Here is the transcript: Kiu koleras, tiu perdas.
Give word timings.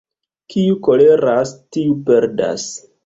Kiu 0.53 0.77
koleras, 0.87 1.53
tiu 1.77 1.93
perdas. 2.09 2.65